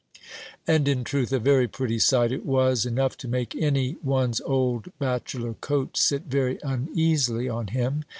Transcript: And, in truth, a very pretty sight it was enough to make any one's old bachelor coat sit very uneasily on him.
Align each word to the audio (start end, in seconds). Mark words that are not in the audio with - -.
And, 0.65 0.87
in 0.87 1.03
truth, 1.03 1.31
a 1.31 1.37
very 1.37 1.67
pretty 1.67 1.99
sight 1.99 2.31
it 2.31 2.43
was 2.43 2.87
enough 2.87 3.15
to 3.17 3.27
make 3.27 3.55
any 3.55 3.97
one's 4.01 4.41
old 4.41 4.91
bachelor 4.97 5.53
coat 5.53 5.95
sit 5.95 6.23
very 6.23 6.57
uneasily 6.63 7.47
on 7.47 7.67
him. 7.67 8.05